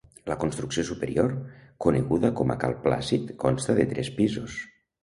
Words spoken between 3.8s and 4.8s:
de tres pisos.